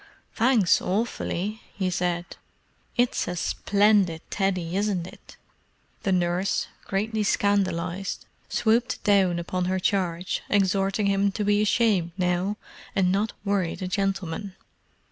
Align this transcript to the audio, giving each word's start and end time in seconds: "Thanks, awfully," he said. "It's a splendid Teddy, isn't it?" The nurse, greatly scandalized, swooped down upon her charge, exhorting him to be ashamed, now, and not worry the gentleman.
"Thanks, 0.33 0.81
awfully," 0.81 1.61
he 1.77 1.91
said. 1.91 2.25
"It's 2.97 3.27
a 3.27 3.35
splendid 3.35 4.23
Teddy, 4.31 4.75
isn't 4.75 5.05
it?" 5.05 5.37
The 6.01 6.11
nurse, 6.11 6.65
greatly 6.85 7.21
scandalized, 7.21 8.25
swooped 8.49 9.03
down 9.03 9.37
upon 9.37 9.65
her 9.65 9.77
charge, 9.77 10.41
exhorting 10.49 11.05
him 11.05 11.31
to 11.33 11.43
be 11.43 11.61
ashamed, 11.61 12.13
now, 12.17 12.57
and 12.95 13.11
not 13.11 13.33
worry 13.45 13.75
the 13.75 13.87
gentleman. 13.87 14.55